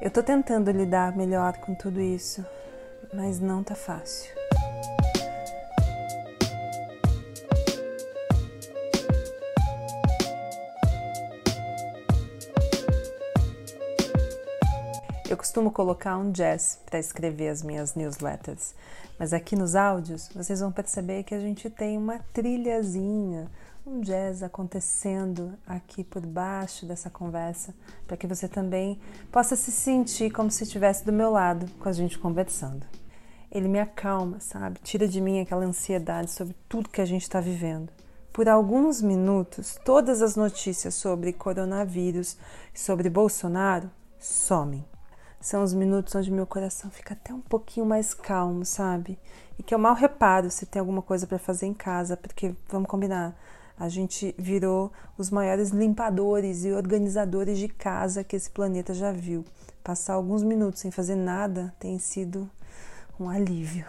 Eu 0.00 0.10
tô 0.10 0.22
tentando 0.22 0.70
lidar 0.70 1.16
melhor 1.16 1.56
com 1.58 1.74
tudo 1.74 2.00
isso, 2.00 2.44
mas 3.12 3.38
não 3.38 3.62
tá 3.62 3.74
fácil. 3.74 4.34
Eu 15.30 15.36
costumo 15.36 15.70
colocar 15.70 16.18
um 16.18 16.30
jazz 16.32 16.80
para 16.84 16.98
escrever 16.98 17.48
as 17.48 17.62
minhas 17.62 17.94
newsletters, 17.94 18.74
mas 19.18 19.32
aqui 19.32 19.56
nos 19.56 19.74
áudios 19.74 20.28
vocês 20.34 20.60
vão 20.60 20.72
perceber 20.72 21.22
que 21.22 21.34
a 21.34 21.40
gente 21.40 21.70
tem 21.70 21.96
uma 21.96 22.18
trilhazinha, 22.32 23.48
um 23.86 24.00
jazz 24.00 24.42
acontecendo 24.42 25.58
aqui 25.66 26.02
por 26.02 26.24
baixo 26.24 26.86
dessa 26.86 27.10
conversa, 27.10 27.74
para 28.06 28.16
que 28.16 28.26
você 28.26 28.48
também 28.48 28.98
possa 29.30 29.54
se 29.56 29.70
sentir 29.70 30.30
como 30.30 30.50
se 30.50 30.64
estivesse 30.64 31.04
do 31.04 31.12
meu 31.12 31.30
lado 31.30 31.66
com 31.78 31.88
a 31.88 31.92
gente 31.92 32.18
conversando. 32.18 32.86
Ele 33.50 33.68
me 33.68 33.78
acalma, 33.78 34.40
sabe? 34.40 34.80
Tira 34.82 35.06
de 35.06 35.20
mim 35.20 35.40
aquela 35.40 35.64
ansiedade 35.64 36.30
sobre 36.30 36.56
tudo 36.68 36.88
que 36.88 37.00
a 37.00 37.06
gente 37.06 37.22
está 37.22 37.40
vivendo. 37.40 37.92
Por 38.32 38.48
alguns 38.48 39.00
minutos, 39.00 39.78
todas 39.84 40.22
as 40.22 40.34
notícias 40.34 40.94
sobre 40.94 41.32
coronavírus 41.32 42.36
e 42.74 42.80
sobre 42.80 43.08
Bolsonaro 43.08 43.90
somem 44.18 44.84
são 45.44 45.62
os 45.62 45.74
minutos 45.74 46.14
onde 46.14 46.32
meu 46.32 46.46
coração 46.46 46.90
fica 46.90 47.12
até 47.12 47.34
um 47.34 47.40
pouquinho 47.40 47.84
mais 47.84 48.14
calmo, 48.14 48.64
sabe? 48.64 49.18
E 49.58 49.62
que 49.62 49.74
eu 49.74 49.78
mal 49.78 49.94
reparo 49.94 50.50
se 50.50 50.64
tem 50.64 50.80
alguma 50.80 51.02
coisa 51.02 51.26
para 51.26 51.38
fazer 51.38 51.66
em 51.66 51.74
casa, 51.74 52.16
porque 52.16 52.54
vamos 52.66 52.88
combinar, 52.88 53.36
a 53.78 53.88
gente 53.88 54.34
virou 54.38 54.92
os 55.18 55.30
maiores 55.30 55.70
limpadores 55.70 56.64
e 56.64 56.72
organizadores 56.72 57.58
de 57.58 57.68
casa 57.68 58.24
que 58.24 58.36
esse 58.36 58.50
planeta 58.50 58.94
já 58.94 59.12
viu. 59.12 59.44
Passar 59.82 60.14
alguns 60.14 60.42
minutos 60.42 60.80
sem 60.80 60.90
fazer 60.90 61.16
nada 61.16 61.74
tem 61.78 61.98
sido 61.98 62.48
um 63.18 63.28
alívio. 63.28 63.86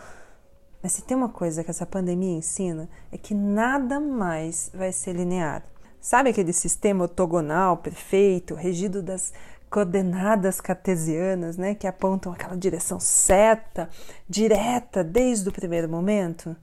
Mas 0.81 0.93
se 0.93 1.01
tem 1.01 1.15
uma 1.15 1.29
coisa 1.29 1.63
que 1.63 1.71
essa 1.71 1.85
pandemia 1.85 2.37
ensina 2.37 2.89
é 3.11 3.17
que 3.17 3.33
nada 3.33 3.99
mais 3.99 4.69
vai 4.73 4.91
ser 4.91 5.13
linear. 5.13 5.63
Sabe 5.99 6.29
aquele 6.29 6.53
sistema 6.53 7.03
ortogonal 7.03 7.77
perfeito, 7.77 8.53
regido 8.53 9.01
das 9.01 9.33
coordenadas 9.69 10.61
cartesianas, 10.61 11.57
né, 11.57 11.73
que 11.73 11.87
apontam 11.87 12.31
aquela 12.31 12.55
direção 12.55 12.99
certa, 12.99 13.89
direta 14.29 15.03
desde 15.03 15.49
o 15.49 15.51
primeiro 15.51 15.89
momento, 15.89 16.55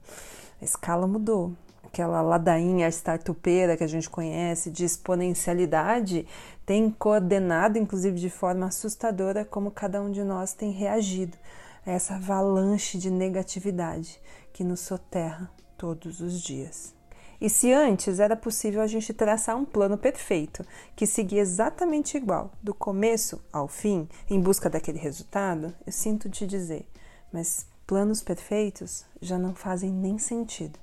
a 0.61 0.63
escala 0.63 1.05
mudou. 1.05 1.53
Aquela 1.93 2.23
ladainha 2.23 2.89
startupeira 2.89 3.77
que 3.77 3.83
a 3.83 3.87
gente 3.87 4.09
conhece 4.09 4.71
de 4.71 4.83
exponencialidade 4.83 6.25
tem 6.65 6.89
coordenado, 6.89 7.77
inclusive 7.77 8.19
de 8.19 8.31
forma 8.31 8.65
assustadora, 8.65 9.45
como 9.45 9.69
cada 9.69 10.01
um 10.01 10.09
de 10.09 10.23
nós 10.23 10.53
tem 10.53 10.71
reagido 10.71 11.37
a 11.85 11.91
essa 11.91 12.15
avalanche 12.15 12.97
de 12.97 13.11
negatividade 13.11 14.19
que 14.51 14.63
nos 14.63 14.79
soterra 14.79 15.51
todos 15.77 16.19
os 16.19 16.41
dias. 16.41 16.95
E 17.39 17.47
se 17.47 17.71
antes 17.71 18.19
era 18.19 18.35
possível 18.35 18.81
a 18.81 18.87
gente 18.87 19.13
traçar 19.13 19.55
um 19.55 19.63
plano 19.63 19.95
perfeito, 19.95 20.65
que 20.95 21.05
seguia 21.05 21.41
exatamente 21.41 22.17
igual, 22.17 22.49
do 22.63 22.73
começo 22.73 23.39
ao 23.53 23.67
fim, 23.67 24.09
em 24.27 24.41
busca 24.41 24.67
daquele 24.67 24.97
resultado, 24.97 25.71
eu 25.85 25.91
sinto 25.91 26.27
te 26.27 26.47
dizer, 26.47 26.89
mas 27.31 27.67
planos 27.85 28.23
perfeitos 28.23 29.05
já 29.21 29.37
não 29.37 29.53
fazem 29.53 29.91
nem 29.91 30.17
sentido. 30.17 30.82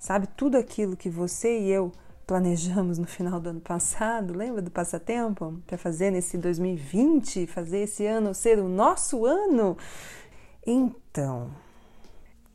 Sabe, 0.00 0.26
tudo 0.28 0.56
aquilo 0.56 0.96
que 0.96 1.10
você 1.10 1.60
e 1.60 1.70
eu 1.70 1.92
planejamos 2.26 2.96
no 2.96 3.06
final 3.06 3.38
do 3.38 3.50
ano 3.50 3.60
passado, 3.60 4.32
lembra 4.32 4.62
do 4.62 4.70
passatempo? 4.70 5.60
Para 5.66 5.76
fazer 5.76 6.10
nesse 6.10 6.38
2020, 6.38 7.46
fazer 7.46 7.80
esse 7.80 8.06
ano 8.06 8.32
ser 8.32 8.58
o 8.58 8.66
nosso 8.66 9.26
ano? 9.26 9.76
Então, 10.66 11.50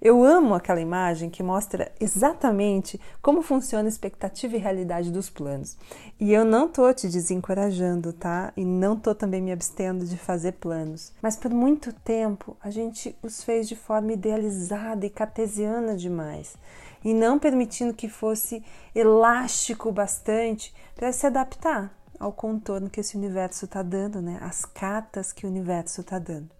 eu 0.05 0.23
amo 0.23 0.53
aquela 0.53 0.79
imagem 0.79 1.31
que 1.31 1.41
mostra 1.41 1.91
exatamente 1.99 3.01
como 3.23 3.41
funciona 3.41 3.87
a 3.87 3.89
expectativa 3.89 4.55
e 4.55 4.59
realidade 4.59 5.11
dos 5.11 5.31
planos. 5.31 5.75
E 6.19 6.31
eu 6.31 6.45
não 6.45 6.67
tô 6.67 6.93
te 6.93 7.07
desencorajando, 7.07 8.13
tá? 8.13 8.53
E 8.55 8.63
não 8.63 8.95
tô 8.95 9.15
também 9.15 9.41
me 9.41 9.51
abstendo 9.51 10.05
de 10.05 10.15
fazer 10.15 10.51
planos. 10.51 11.11
Mas 11.23 11.35
por 11.35 11.49
muito 11.49 11.91
tempo 11.91 12.55
a 12.61 12.69
gente 12.69 13.15
os 13.23 13.43
fez 13.43 13.67
de 13.67 13.75
forma 13.75 14.13
idealizada 14.13 15.07
e 15.07 15.09
cartesiana 15.09 15.97
demais, 15.97 16.55
e 17.03 17.11
não 17.11 17.39
permitindo 17.39 17.91
que 17.91 18.07
fosse 18.07 18.63
elástico 18.93 19.91
bastante 19.91 20.71
para 20.95 21.11
se 21.11 21.25
adaptar 21.25 21.91
ao 22.19 22.31
contorno 22.31 22.91
que 22.91 22.99
esse 22.99 23.17
universo 23.17 23.65
está 23.65 23.81
dando, 23.81 24.21
né? 24.21 24.37
As 24.39 24.65
cartas 24.65 25.33
que 25.33 25.47
o 25.47 25.49
universo 25.49 26.01
está 26.01 26.19
dando. 26.19 26.51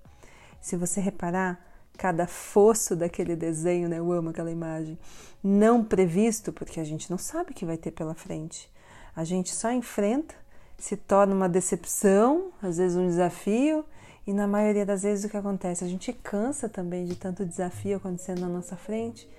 Se 0.59 0.75
você 0.75 0.99
reparar, 0.99 1.63
cada 1.95 2.27
fosso 2.27 2.95
daquele 2.95 3.35
desenho, 3.35 3.89
né? 3.89 3.99
Eu 3.99 4.11
amo 4.11 4.29
aquela 4.29 4.51
imagem. 4.51 4.97
Não 5.43 5.83
previsto, 5.83 6.51
porque 6.51 6.79
a 6.79 6.83
gente 6.83 7.09
não 7.09 7.17
sabe 7.17 7.51
o 7.51 7.53
que 7.53 7.65
vai 7.65 7.77
ter 7.77 7.91
pela 7.91 8.13
frente. 8.13 8.69
A 9.15 9.23
gente 9.23 9.53
só 9.53 9.71
enfrenta, 9.71 10.35
se 10.77 10.97
torna 10.97 11.33
uma 11.33 11.47
decepção, 11.47 12.51
às 12.61 12.77
vezes 12.77 12.97
um 12.97 13.07
desafio, 13.07 13.85
e 14.27 14.33
na 14.33 14.47
maioria 14.47 14.85
das 14.85 15.03
vezes 15.03 15.25
o 15.25 15.29
que 15.29 15.37
acontece? 15.37 15.83
A 15.83 15.87
gente 15.87 16.11
cansa 16.11 16.67
também 16.67 17.05
de 17.05 17.15
tanto 17.15 17.45
desafio 17.45 17.97
acontecendo 17.97 18.41
na 18.41 18.49
nossa 18.49 18.75
frente, 18.75 19.29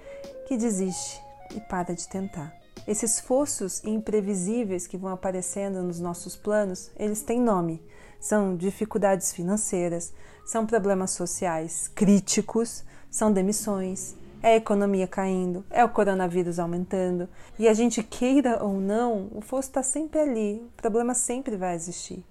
que 0.47 0.57
desiste 0.57 1.21
e 1.55 1.61
para 1.61 1.95
de 1.95 2.09
tentar. 2.09 2.55
Esses 2.87 3.19
fossos 3.19 3.83
imprevisíveis 3.85 4.87
que 4.87 4.97
vão 4.97 5.13
aparecendo 5.13 5.83
nos 5.83 5.99
nossos 5.99 6.37
planos, 6.37 6.91
eles 6.97 7.23
têm 7.23 7.41
nome. 7.41 7.83
São 8.21 8.57
dificuldades 8.57 9.33
financeiras, 9.33 10.13
são 10.45 10.67
problemas 10.67 11.11
sociais 11.11 11.89
críticos, 11.95 12.85
são 13.11 13.33
demissões, 13.33 14.15
é 14.43 14.53
a 14.53 14.57
economia 14.57 15.07
caindo, 15.07 15.65
é 15.71 15.85
o 15.85 15.89
coronavírus 15.89 16.59
aumentando. 16.59 17.29
E 17.59 17.69
a 17.69 17.75
gente 17.75 18.03
queira 18.03 18.63
ou 18.63 18.75
não, 18.75 19.29
o 19.35 19.41
fosso 19.41 19.69
está 19.69 19.83
sempre 19.83 20.21
ali, 20.21 20.63
o 20.79 20.81
problema 20.81 21.15
sempre 21.15 21.57
vai 21.57 21.75
existir. 21.75 22.25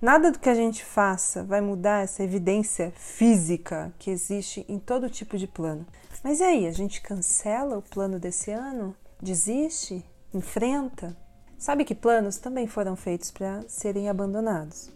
Nada 0.00 0.32
do 0.32 0.40
que 0.40 0.48
a 0.48 0.54
gente 0.54 0.84
faça 0.84 1.44
vai 1.44 1.60
mudar 1.60 2.02
essa 2.02 2.24
evidência 2.24 2.92
física 2.96 3.94
que 4.00 4.10
existe 4.10 4.66
em 4.68 4.76
todo 4.76 5.08
tipo 5.08 5.38
de 5.38 5.46
plano. 5.46 5.86
Mas 6.24 6.40
e 6.40 6.42
aí, 6.42 6.66
a 6.66 6.72
gente 6.72 7.00
cancela 7.00 7.78
o 7.78 7.82
plano 7.82 8.18
desse 8.18 8.50
ano? 8.50 8.96
Desiste? 9.20 10.04
Enfrenta? 10.34 11.16
Sabe 11.56 11.84
que 11.84 11.94
planos 11.94 12.38
também 12.38 12.66
foram 12.66 12.96
feitos 12.96 13.30
para 13.30 13.62
serem 13.68 14.08
abandonados. 14.08 14.90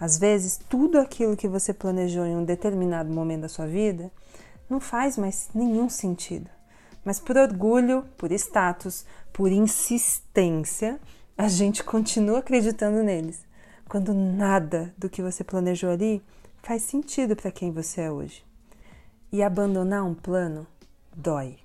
Às 0.00 0.18
vezes, 0.18 0.60
tudo 0.68 0.98
aquilo 0.98 1.36
que 1.36 1.48
você 1.48 1.72
planejou 1.72 2.24
em 2.24 2.36
um 2.36 2.44
determinado 2.44 3.12
momento 3.12 3.42
da 3.42 3.48
sua 3.48 3.66
vida 3.66 4.10
não 4.68 4.78
faz 4.78 5.16
mais 5.16 5.48
nenhum 5.54 5.88
sentido. 5.88 6.48
Mas 7.04 7.18
por 7.18 7.36
orgulho, 7.36 8.04
por 8.16 8.30
status, 8.32 9.04
por 9.32 9.50
insistência, 9.50 11.00
a 11.36 11.48
gente 11.48 11.82
continua 11.82 12.38
acreditando 12.38 13.02
neles, 13.02 13.40
quando 13.88 14.12
nada 14.12 14.92
do 14.96 15.08
que 15.08 15.22
você 15.22 15.42
planejou 15.42 15.90
ali 15.90 16.22
faz 16.62 16.82
sentido 16.82 17.34
para 17.34 17.50
quem 17.50 17.72
você 17.72 18.02
é 18.02 18.10
hoje. 18.10 18.44
E 19.32 19.42
abandonar 19.42 20.04
um 20.04 20.14
plano 20.14 20.66
dói 21.14 21.58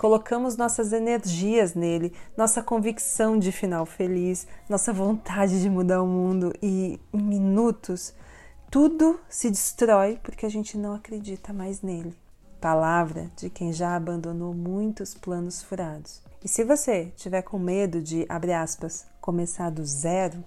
colocamos 0.00 0.56
nossas 0.56 0.94
energias 0.94 1.74
nele, 1.74 2.14
nossa 2.34 2.62
convicção 2.62 3.38
de 3.38 3.52
final 3.52 3.84
feliz, 3.84 4.46
nossa 4.66 4.94
vontade 4.94 5.60
de 5.60 5.68
mudar 5.68 6.02
o 6.02 6.06
mundo 6.06 6.54
e 6.62 6.98
em 7.12 7.22
minutos 7.22 8.14
tudo 8.70 9.20
se 9.28 9.50
destrói 9.50 10.18
porque 10.22 10.46
a 10.46 10.48
gente 10.48 10.78
não 10.78 10.94
acredita 10.94 11.52
mais 11.52 11.82
nele. 11.82 12.16
Palavra 12.62 13.30
de 13.36 13.50
quem 13.50 13.74
já 13.74 13.94
abandonou 13.94 14.54
muitos 14.54 15.12
planos 15.12 15.62
furados. 15.62 16.22
E 16.42 16.48
se 16.48 16.64
você 16.64 17.12
tiver 17.14 17.42
com 17.42 17.58
medo 17.58 18.00
de, 18.00 18.24
abre 18.26 18.54
aspas, 18.54 19.06
começar 19.20 19.68
do 19.68 19.84
zero, 19.84 20.42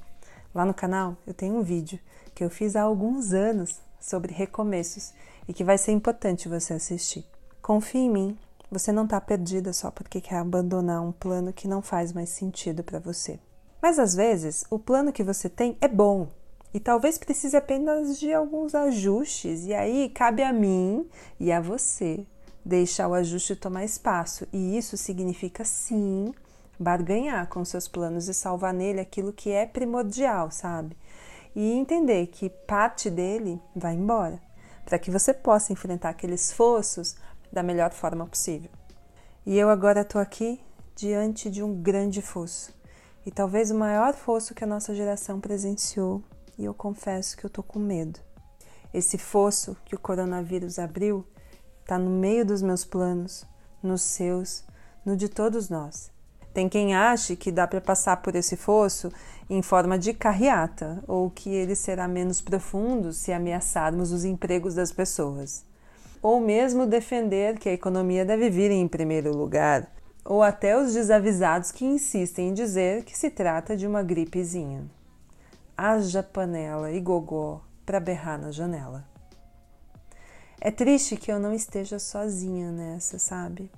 lá 0.52 0.66
no 0.66 0.74
canal 0.74 1.16
eu 1.28 1.34
tenho 1.36 1.58
um 1.58 1.62
vídeo 1.62 2.00
que 2.34 2.44
eu 2.44 2.50
fiz 2.50 2.76
há 2.76 2.82
alguns 2.82 3.34
anos 3.34 3.80
sobre 4.00 4.34
recomeços 4.34 5.14
e 5.48 5.54
que 5.54 5.64
vai 5.64 5.78
ser 5.78 5.92
importante 5.92 6.50
você 6.50 6.74
assistir. 6.74 7.24
Confie 7.62 8.00
em 8.00 8.10
mim, 8.10 8.38
você 8.74 8.92
não 8.92 9.06
está 9.06 9.22
perdida 9.22 9.72
só 9.72 9.92
porque 9.92 10.20
quer 10.20 10.38
abandonar 10.38 11.02
um 11.02 11.12
plano 11.12 11.54
que 11.54 11.68
não 11.68 11.82
faz 11.82 12.12
mais 12.12 12.30
sentido 12.30 12.84
para 12.84 13.00
você. 13.00 13.40
Mas 13.82 14.00
às 14.00 14.16
vezes, 14.16 14.66
o 14.70 14.80
plano 14.80 15.14
que 15.14 15.24
você 15.24 15.48
tem 15.48 15.78
é 15.80 15.88
bom 15.88 16.28
e 16.74 16.80
talvez 16.80 17.20
precise 17.20 17.56
apenas 17.56 18.20
de 18.20 18.34
alguns 18.34 18.74
ajustes, 18.74 19.66
e 19.66 19.74
aí 19.74 20.10
cabe 20.10 20.42
a 20.42 20.52
mim 20.52 21.08
e 21.40 21.52
a 21.52 21.62
você 21.62 22.26
deixar 22.66 23.08
o 23.08 23.14
ajuste 23.14 23.56
tomar 23.56 23.84
espaço. 23.84 24.48
E 24.52 24.76
isso 24.76 24.98
significa 24.98 25.64
sim 25.64 26.34
barganhar 26.80 27.48
com 27.48 27.64
seus 27.64 27.88
planos 27.88 28.28
e 28.28 28.34
salvar 28.34 28.74
nele 28.74 29.00
aquilo 29.00 29.32
que 29.32 29.52
é 29.52 29.68
primordial, 29.68 30.50
sabe? 30.50 30.98
E 31.56 31.74
entender 31.74 32.28
que 32.28 32.50
parte 32.50 33.10
dele 33.10 33.62
vai 33.76 33.94
embora, 33.94 34.42
para 34.84 34.98
que 34.98 35.12
você 35.12 35.32
possa 35.32 35.72
enfrentar 35.72 36.10
aqueles 36.10 36.52
fossos 36.52 37.16
da 37.54 37.62
melhor 37.62 37.92
forma 37.92 38.26
possível. 38.26 38.72
E 39.46 39.58
eu 39.58 39.70
agora 39.70 40.02
estou 40.02 40.20
aqui 40.20 40.60
diante 40.96 41.50
de 41.50 41.62
um 41.62 41.82
grande 41.82 42.22
fosso, 42.22 42.74
e 43.26 43.32
talvez 43.32 43.70
o 43.70 43.76
maior 43.76 44.14
fosso 44.14 44.56
que 44.56 44.64
a 44.64 44.68
nossa 44.68 44.94
geração 44.96 45.40
presenciou, 45.40 46.24
e 46.58 46.66
eu 46.66 46.74
confesso 46.74 47.38
que 47.38 47.46
eu 47.46 47.48
estou 47.48 47.64
com 47.64 47.80
medo. 47.80 48.20
Esse 48.94 49.18
fosso 49.18 49.78
que 49.86 49.96
o 49.96 50.00
coronavírus 50.00 50.80
abriu 50.80 51.26
está 51.82 51.98
no 51.98 52.10
meio 52.10 52.46
dos 52.46 52.62
meus 52.62 52.84
planos, 52.84 53.46
nos 53.82 54.02
seus, 54.02 54.64
no 55.06 55.16
de 55.16 55.30
todos 55.30 55.70
nós. 55.70 56.12
Tem 56.54 56.70
quem 56.70 56.96
ache 56.96 57.36
que 57.36 57.52
dá 57.52 57.68
para 57.68 57.82
passar 57.82 58.18
por 58.18 58.36
esse 58.36 58.56
fosso 58.56 59.12
em 59.50 59.62
forma 59.62 59.98
de 59.98 60.14
carreata, 60.14 61.04
ou 61.08 61.30
que 61.30 61.50
ele 61.50 61.76
será 61.76 62.08
menos 62.08 62.40
profundo 62.40 63.12
se 63.12 63.34
ameaçarmos 63.34 64.12
os 64.12 64.24
empregos 64.24 64.76
das 64.76 64.92
pessoas. 64.92 65.66
Ou 66.24 66.40
mesmo 66.40 66.88
defender 66.88 67.60
que 67.60 67.68
a 67.68 67.74
economia 67.74 68.24
deve 68.24 68.50
vir 68.50 68.72
em 68.72 68.88
primeiro 68.88 69.36
lugar, 69.36 69.94
ou 70.24 70.42
até 70.42 70.78
os 70.78 70.94
desavisados 70.94 71.70
que 71.70 71.84
insistem 71.84 72.48
em 72.48 72.54
dizer 72.54 73.04
que 73.04 73.18
se 73.18 73.30
trata 73.30 73.76
de 73.76 73.86
uma 73.86 74.02
gripezinha. 74.02 74.86
Haja 75.76 76.24
panela 76.24 76.90
e 76.92 77.02
gogó 77.02 77.62
para 77.86 78.00
berrar 78.00 78.40
na 78.40 78.52
janela. 78.52 79.06
É 80.62 80.72
triste 80.72 81.18
que 81.18 81.30
eu 81.30 81.42
não 81.42 81.54
esteja 81.54 82.00
sozinha 82.00 82.72
nessa, 82.72 83.20
sabe? 83.20 83.70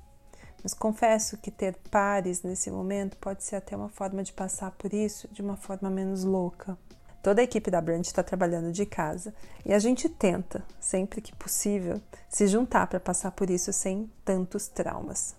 Mas 0.61 0.75
confesso 0.75 1.37
que 1.37 1.49
ter 1.49 1.75
pares 1.89 2.43
nesse 2.43 2.69
momento 2.69 3.17
pode 3.17 3.43
ser 3.43 3.55
até 3.55 3.75
uma 3.75 3.89
forma 3.89 4.21
de 4.21 4.31
passar 4.31 4.69
por 4.69 4.93
isso 4.93 5.27
de 5.31 5.41
uma 5.41 5.57
forma 5.57 5.89
menos 5.89 6.23
louca. 6.23 6.77
Toda 7.25 7.41
a 7.41 7.43
equipe 7.43 7.71
da 7.71 7.81
Brand 7.81 8.05
está 8.05 8.21
trabalhando 8.21 8.71
de 8.71 8.85
casa 8.85 9.33
e 9.65 9.73
a 9.73 9.79
gente 9.79 10.07
tenta, 10.07 10.63
sempre 10.79 11.21
que 11.21 11.35
possível, 11.35 11.99
se 12.29 12.45
juntar 12.45 12.85
para 12.85 12.99
passar 12.99 13.31
por 13.31 13.49
isso 13.49 13.73
sem 13.73 14.07
tantos 14.23 14.67
traumas. 14.67 15.35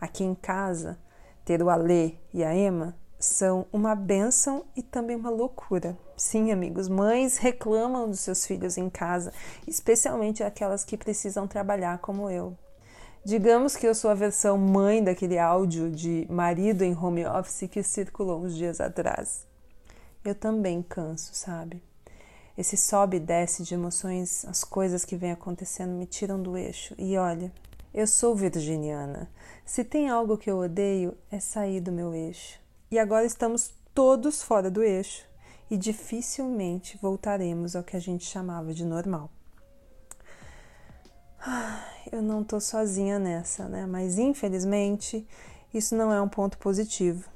Aqui 0.00 0.22
em 0.22 0.32
casa, 0.32 0.96
ter 1.44 1.60
o 1.60 1.68
Alê 1.68 2.14
e 2.32 2.44
a 2.44 2.54
Emma 2.54 2.94
são 3.18 3.66
uma 3.72 3.96
benção 3.96 4.64
e 4.76 4.80
também 4.80 5.16
uma 5.16 5.28
loucura. 5.28 5.98
Sim, 6.16 6.52
amigos, 6.52 6.86
mães 6.88 7.36
reclamam 7.36 8.08
dos 8.08 8.20
seus 8.20 8.46
filhos 8.46 8.78
em 8.78 8.88
casa, 8.88 9.32
especialmente 9.66 10.44
aquelas 10.44 10.84
que 10.84 10.96
precisam 10.96 11.48
trabalhar 11.48 11.98
como 11.98 12.30
eu. 12.30 12.56
Digamos 13.24 13.74
que 13.74 13.88
eu 13.88 13.94
sou 13.96 14.08
a 14.08 14.14
versão 14.14 14.56
mãe 14.56 15.02
daquele 15.02 15.36
áudio 15.36 15.90
de 15.90 16.28
marido 16.30 16.82
em 16.82 16.96
home 16.96 17.26
office 17.26 17.68
que 17.68 17.82
circulou 17.82 18.44
uns 18.44 18.54
dias 18.54 18.80
atrás. 18.80 19.50
Eu 20.24 20.34
também 20.34 20.82
canso, 20.82 21.34
sabe? 21.34 21.82
Esse 22.56 22.76
sobe 22.76 23.16
e 23.16 23.20
desce 23.20 23.62
de 23.62 23.74
emoções, 23.74 24.44
as 24.44 24.62
coisas 24.62 25.04
que 25.04 25.16
vêm 25.16 25.32
acontecendo 25.32 25.92
me 25.92 26.06
tiram 26.06 26.40
do 26.40 26.56
eixo. 26.56 26.94
E 26.98 27.16
olha, 27.16 27.52
eu 27.92 28.06
sou 28.06 28.34
virginiana. 28.36 29.30
Se 29.64 29.82
tem 29.82 30.08
algo 30.08 30.38
que 30.38 30.50
eu 30.50 30.58
odeio, 30.58 31.16
é 31.30 31.40
sair 31.40 31.80
do 31.80 31.90
meu 31.90 32.14
eixo. 32.14 32.60
E 32.90 32.98
agora 32.98 33.24
estamos 33.24 33.72
todos 33.94 34.42
fora 34.42 34.70
do 34.70 34.82
eixo 34.82 35.26
e 35.70 35.76
dificilmente 35.76 36.98
voltaremos 37.00 37.74
ao 37.74 37.82
que 37.82 37.96
a 37.96 38.00
gente 38.00 38.24
chamava 38.24 38.72
de 38.74 38.84
normal. 38.84 39.30
Eu 42.12 42.22
não 42.22 42.44
tô 42.44 42.60
sozinha 42.60 43.18
nessa, 43.18 43.66
né? 43.66 43.86
Mas 43.86 44.18
infelizmente 44.18 45.26
isso 45.72 45.96
não 45.96 46.12
é 46.12 46.20
um 46.20 46.28
ponto 46.28 46.58
positivo. 46.58 47.28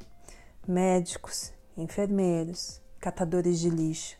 Médicos, 0.69 1.53
enfermeiros, 1.77 2.81
catadores 3.01 3.59
de 3.59 3.71
lixo 3.71 4.17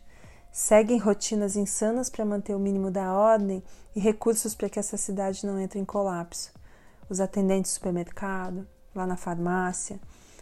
seguem 0.57 0.97
rotinas 0.97 1.55
insanas 1.55 2.09
para 2.09 2.25
manter 2.25 2.55
o 2.55 2.59
mínimo 2.59 2.89
da 2.89 3.13
ordem 3.13 3.63
e 3.95 3.99
recursos 3.99 4.55
para 4.55 4.67
que 4.67 4.79
essa 4.79 4.97
cidade 4.97 5.45
não 5.45 5.59
entre 5.59 5.79
em 5.79 5.85
colapso. 5.85 6.51
Os 7.07 7.19
atendentes 7.19 7.71
do 7.71 7.75
supermercado, 7.75 8.67
lá 8.95 9.05
na 9.05 9.15
farmácia, 9.15 9.99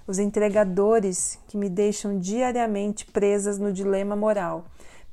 os 0.07 0.17
entregadores 0.17 1.37
que 1.49 1.57
me 1.57 1.67
deixam 1.67 2.17
diariamente 2.17 3.05
presas 3.05 3.59
no 3.59 3.73
dilema 3.73 4.15
moral. 4.15 4.63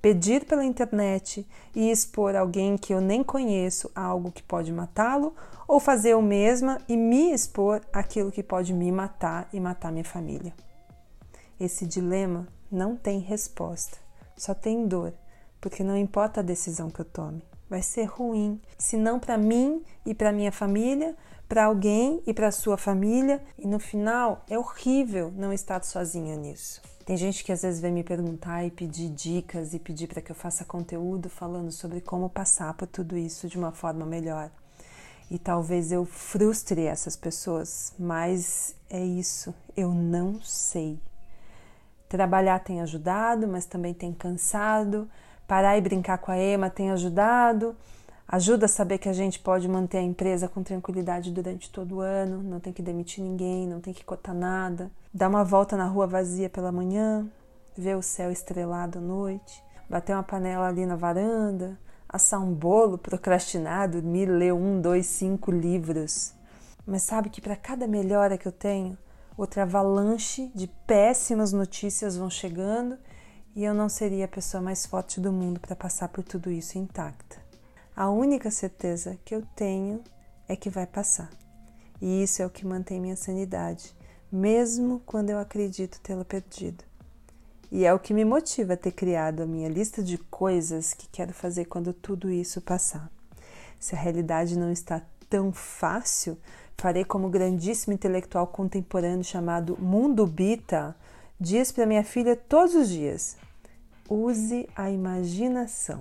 Pedir 0.00 0.44
pela 0.44 0.64
internet 0.64 1.44
e 1.74 1.90
expor 1.90 2.36
alguém 2.36 2.78
que 2.78 2.94
eu 2.94 3.00
nem 3.00 3.24
conheço 3.24 3.90
a 3.96 4.02
algo 4.02 4.30
que 4.30 4.42
pode 4.42 4.72
matá-lo, 4.72 5.34
ou 5.66 5.80
fazer 5.80 6.10
eu 6.10 6.22
mesma 6.22 6.78
e 6.88 6.96
me 6.96 7.32
expor 7.32 7.80
aquilo 7.92 8.30
que 8.30 8.42
pode 8.42 8.72
me 8.72 8.92
matar 8.92 9.48
e 9.52 9.58
matar 9.58 9.90
minha 9.90 10.04
família. 10.04 10.54
Esse 11.62 11.86
dilema 11.86 12.48
não 12.70 12.96
tem 12.96 13.20
resposta 13.20 14.02
só 14.36 14.54
tem 14.54 14.86
dor, 14.86 15.14
porque 15.60 15.84
não 15.84 15.96
importa 15.96 16.40
a 16.40 16.42
decisão 16.42 16.90
que 16.90 17.00
eu 17.00 17.04
tome, 17.04 17.44
vai 17.70 17.80
ser 17.80 18.04
ruim, 18.04 18.60
se 18.76 18.96
não 18.96 19.20
para 19.20 19.38
mim 19.38 19.84
e 20.04 20.14
para 20.14 20.32
minha 20.32 20.50
família, 20.50 21.16
para 21.48 21.66
alguém 21.66 22.20
e 22.26 22.34
para 22.34 22.50
sua 22.50 22.76
família, 22.76 23.40
e 23.56 23.66
no 23.66 23.78
final 23.78 24.44
é 24.48 24.58
horrível 24.58 25.32
não 25.36 25.52
estar 25.52 25.84
sozinha 25.84 26.34
nisso. 26.34 26.82
Tem 27.04 27.16
gente 27.16 27.44
que 27.44 27.52
às 27.52 27.62
vezes 27.62 27.80
vem 27.80 27.92
me 27.92 28.02
perguntar 28.02 28.64
e 28.64 28.70
pedir 28.70 29.10
dicas 29.10 29.74
e 29.74 29.78
pedir 29.78 30.08
para 30.08 30.22
que 30.22 30.32
eu 30.32 30.36
faça 30.36 30.64
conteúdo 30.64 31.28
falando 31.28 31.70
sobre 31.70 32.00
como 32.00 32.28
passar 32.28 32.74
por 32.74 32.86
tudo 32.86 33.16
isso 33.16 33.48
de 33.48 33.58
uma 33.58 33.72
forma 33.72 34.06
melhor. 34.06 34.50
E 35.30 35.38
talvez 35.38 35.92
eu 35.92 36.04
frustre 36.04 36.82
essas 36.82 37.16
pessoas, 37.16 37.92
mas 37.98 38.74
é 38.88 39.04
isso, 39.04 39.54
eu 39.76 39.92
não 39.92 40.40
sei. 40.42 40.98
Trabalhar 42.12 42.58
tem 42.58 42.82
ajudado, 42.82 43.48
mas 43.48 43.64
também 43.64 43.94
tem 43.94 44.12
cansado. 44.12 45.08
Parar 45.48 45.78
e 45.78 45.80
brincar 45.80 46.18
com 46.18 46.30
a 46.30 46.36
Ema 46.36 46.68
tem 46.68 46.90
ajudado. 46.90 47.74
Ajuda 48.28 48.66
a 48.66 48.68
saber 48.68 48.98
que 48.98 49.08
a 49.08 49.14
gente 49.14 49.38
pode 49.38 49.66
manter 49.66 49.96
a 49.96 50.02
empresa 50.02 50.46
com 50.46 50.62
tranquilidade 50.62 51.30
durante 51.30 51.70
todo 51.70 51.96
o 51.96 52.00
ano, 52.00 52.42
não 52.42 52.60
tem 52.60 52.70
que 52.70 52.82
demitir 52.82 53.24
ninguém, 53.24 53.66
não 53.66 53.80
tem 53.80 53.94
que 53.94 54.04
cotar 54.04 54.34
nada. 54.34 54.90
Dar 55.12 55.26
uma 55.26 55.42
volta 55.42 55.74
na 55.74 55.86
rua 55.86 56.06
vazia 56.06 56.50
pela 56.50 56.70
manhã, 56.70 57.26
ver 57.74 57.96
o 57.96 58.02
céu 58.02 58.30
estrelado 58.30 58.98
à 58.98 59.00
noite, 59.00 59.64
bater 59.88 60.12
uma 60.12 60.22
panela 60.22 60.68
ali 60.68 60.84
na 60.84 60.96
varanda, 60.96 61.78
assar 62.06 62.44
um 62.44 62.52
bolo, 62.52 62.98
procrastinar, 62.98 63.88
dormir, 63.88 64.26
ler 64.26 64.52
um, 64.52 64.82
dois, 64.82 65.06
cinco 65.06 65.50
livros. 65.50 66.34
Mas 66.86 67.04
sabe 67.04 67.30
que 67.30 67.40
para 67.40 67.56
cada 67.56 67.86
melhora 67.86 68.36
que 68.36 68.46
eu 68.46 68.52
tenho, 68.52 68.98
outra 69.36 69.62
avalanche 69.62 70.50
de 70.54 70.66
péssimas 70.86 71.52
notícias 71.52 72.16
vão 72.16 72.30
chegando 72.30 72.98
e 73.54 73.64
eu 73.64 73.74
não 73.74 73.88
seria 73.88 74.24
a 74.24 74.28
pessoa 74.28 74.62
mais 74.62 74.86
forte 74.86 75.20
do 75.20 75.32
mundo 75.32 75.60
para 75.60 75.76
passar 75.76 76.08
por 76.08 76.24
tudo 76.24 76.50
isso 76.50 76.78
intacta. 76.78 77.36
A 77.94 78.08
única 78.08 78.50
certeza 78.50 79.18
que 79.24 79.34
eu 79.34 79.42
tenho 79.54 80.02
é 80.48 80.56
que 80.56 80.70
vai 80.70 80.86
passar. 80.86 81.30
E 82.00 82.22
isso 82.22 82.42
é 82.42 82.46
o 82.46 82.50
que 82.50 82.66
mantém 82.66 83.00
minha 83.00 83.16
sanidade, 83.16 83.94
mesmo 84.30 85.00
quando 85.04 85.30
eu 85.30 85.38
acredito 85.38 86.00
tê-la 86.00 86.24
perdido. 86.24 86.82
E 87.70 87.84
é 87.84 87.92
o 87.92 87.98
que 87.98 88.12
me 88.12 88.24
motiva 88.24 88.74
a 88.74 88.76
ter 88.76 88.92
criado 88.92 89.42
a 89.42 89.46
minha 89.46 89.68
lista 89.68 90.02
de 90.02 90.18
coisas 90.18 90.92
que 90.92 91.08
quero 91.08 91.32
fazer 91.32 91.66
quando 91.66 91.92
tudo 91.92 92.30
isso 92.30 92.60
passar. 92.60 93.10
Se 93.78 93.94
a 93.94 93.98
realidade 93.98 94.58
não 94.58 94.70
está 94.70 95.02
tão 95.28 95.52
fácil, 95.52 96.36
farei 96.76 97.04
como 97.04 97.28
grandíssimo 97.28 97.92
intelectual 97.92 98.46
contemporâneo 98.46 99.24
chamado 99.24 99.76
Mundo 99.80 100.26
Bita 100.26 100.96
diz 101.38 101.72
para 101.72 101.86
minha 101.86 102.04
filha 102.04 102.36
todos 102.36 102.74
os 102.74 102.88
dias: 102.88 103.36
use 104.08 104.68
a 104.76 104.90
imaginação. 104.90 106.00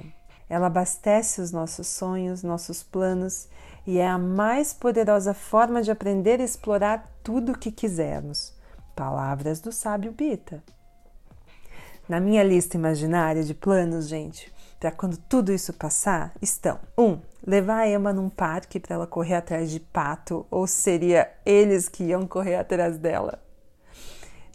Ela 0.50 0.68
abastece 0.68 1.42
os 1.42 1.52
nossos 1.52 1.88
sonhos, 1.88 2.44
nossos 2.44 2.84
planos 2.84 3.48
e 3.88 3.98
é 3.98 4.08
a 4.08 4.18
mais 4.18 4.74
poderosa 4.74 5.34
forma 5.34 5.82
de 5.82 5.90
aprender 5.90 6.40
a 6.42 6.44
explorar 6.44 7.10
tudo 7.24 7.54
o 7.54 7.58
que 7.58 7.72
quisermos. 7.72 8.54
Palavras 8.96 9.60
do 9.60 9.72
sábio 9.72 10.12
Bita. 10.12 10.62
Na 12.08 12.20
minha 12.20 12.44
lista 12.44 12.76
imaginária 12.76 13.44
de 13.44 13.54
planos, 13.54 14.08
gente, 14.08 14.52
para 14.82 14.92
quando 14.92 15.16
tudo 15.16 15.54
isso 15.54 15.72
passar, 15.74 16.34
estão: 16.42 16.80
1. 16.98 17.04
Um, 17.04 17.20
levar 17.46 17.82
a 17.82 17.88
Emma 17.88 18.12
num 18.12 18.30
parque 18.30 18.80
para 18.80 18.96
ela 18.96 19.06
correr 19.06 19.36
atrás 19.36 19.70
de 19.70 19.80
pato, 19.80 20.44
ou 20.50 20.66
seria 20.66 21.32
eles 21.46 21.88
que 21.88 22.06
iam 22.06 22.26
correr 22.26 22.56
atrás 22.56 22.98
dela? 22.98 23.40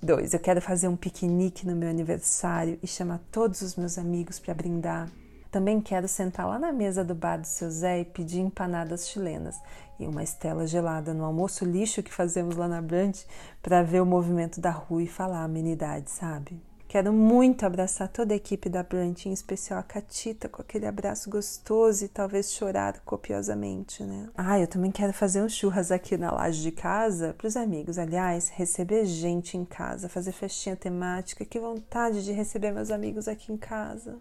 2. 0.02 0.35
Eu 0.35 0.40
quero 0.40 0.61
fazer 0.61 0.88
um 0.88 0.97
piquenique 0.97 1.64
no 1.64 1.76
meu 1.76 1.88
aniversário 1.88 2.76
e 2.83 2.88
chamar 2.88 3.21
todos 3.30 3.62
os 3.62 3.76
meus 3.76 3.97
amigos 3.97 4.40
para 4.40 4.52
brindar. 4.52 5.09
Também 5.49 5.80
quero 5.80 6.09
sentar 6.09 6.49
lá 6.49 6.59
na 6.59 6.73
mesa 6.73 7.04
do 7.04 7.14
bar 7.14 7.37
do 7.37 7.47
seu 7.47 7.71
Zé 7.71 8.00
e 8.00 8.04
pedir 8.04 8.40
empanadas 8.40 9.09
chilenas 9.09 9.56
e 9.99 10.06
uma 10.09 10.25
estela 10.25 10.66
gelada 10.66 11.14
no 11.14 11.25
almoço 11.25 11.64
lixo 11.64 12.02
que 12.02 12.12
fazemos 12.12 12.56
lá 12.56 12.66
na 12.66 12.83
Brand 12.83 13.16
para 13.62 13.80
ver 13.80 14.02
o 14.02 14.06
movimento 14.06 14.61
da 14.61 14.71
rua 14.71 15.04
e 15.04 15.06
falar 15.06 15.45
amenidade, 15.45 16.11
sabe? 16.11 16.61
Quero 16.97 17.12
muito 17.12 17.67
abraçar 17.67 18.09
toda 18.09 18.33
a 18.33 18.38
equipe 18.38 18.71
da 18.71 18.83
Brant, 18.83 19.26
em 19.26 19.33
especial 19.35 19.79
a 19.79 19.83
Catita, 19.83 20.49
com 20.49 20.62
aquele 20.62 20.87
abraço 20.87 21.29
gostoso 21.29 22.03
e 22.03 22.09
talvez 22.09 22.50
chorar 22.50 23.00
copiosamente, 23.00 24.03
né? 24.03 24.31
Ah, 24.35 24.59
eu 24.59 24.67
também 24.67 24.91
quero 24.91 25.12
fazer 25.12 25.43
um 25.43 25.49
churras 25.50 25.93
aqui 25.93 26.17
na 26.17 26.33
laje 26.33 26.62
de 26.62 26.73
casa 26.73 27.35
para 27.37 27.49
os 27.49 27.55
amigos. 27.55 27.99
Aliás, 27.99 28.49
receber 28.49 29.05
gente 29.05 29.59
em 29.59 29.65
casa, 29.67 30.09
fazer 30.09 30.33
festinha 30.33 30.75
temática. 30.75 31.45
Que 31.45 31.61
vontade 31.61 32.25
de 32.25 32.33
receber 32.33 32.73
meus 32.73 32.91
amigos 32.91 33.29
aqui 33.29 33.53
em 33.53 33.59
casa. 33.59 34.17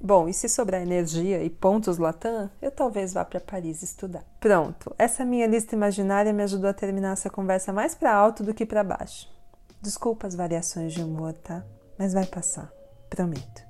Bom, 0.00 0.28
e 0.28 0.34
se 0.34 0.48
sobrar 0.48 0.82
energia 0.82 1.44
e 1.44 1.48
pontos 1.48 1.96
Latam, 1.96 2.50
eu 2.60 2.72
talvez 2.72 3.12
vá 3.12 3.24
para 3.24 3.38
Paris 3.38 3.84
estudar. 3.84 4.24
Pronto, 4.40 4.92
essa 4.98 5.24
minha 5.24 5.46
lista 5.46 5.76
imaginária 5.76 6.32
me 6.32 6.42
ajudou 6.42 6.70
a 6.70 6.74
terminar 6.74 7.12
essa 7.12 7.30
conversa 7.30 7.72
mais 7.72 7.94
para 7.94 8.12
alto 8.12 8.42
do 8.42 8.52
que 8.52 8.66
para 8.66 8.82
baixo. 8.82 9.32
Desculpa 9.80 10.26
as 10.26 10.34
variações 10.34 10.92
de 10.92 11.04
humor, 11.04 11.32
tá? 11.32 11.62
Mas 11.98 12.12
vai 12.12 12.26
passar, 12.26 12.72
prometo. 13.10 13.65